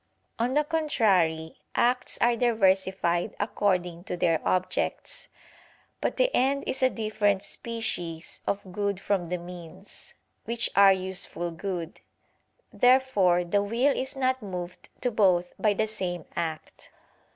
[0.39, 5.27] On the contrary, Acts are diversified according to their objects.
[6.01, 10.93] But the end is a different species of good from the means, which are a
[10.95, 12.01] useful good.
[12.73, 16.89] Therefore the will is not moved to both by the same act.